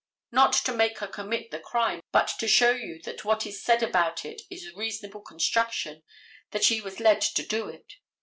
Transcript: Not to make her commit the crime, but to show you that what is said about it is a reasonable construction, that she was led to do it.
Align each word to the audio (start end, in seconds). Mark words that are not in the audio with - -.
Not 0.31 0.53
to 0.53 0.73
make 0.73 0.97
her 0.97 1.05
commit 1.05 1.51
the 1.51 1.59
crime, 1.59 2.01
but 2.11 2.27
to 2.39 2.47
show 2.47 2.71
you 2.71 2.99
that 3.03 3.23
what 3.23 3.45
is 3.45 3.61
said 3.61 3.83
about 3.83 4.25
it 4.25 4.41
is 4.49 4.65
a 4.65 4.75
reasonable 4.75 5.21
construction, 5.21 6.01
that 6.49 6.63
she 6.63 6.81
was 6.81 6.99
led 6.99 7.21
to 7.21 7.45
do 7.45 7.67
it. 7.67 7.97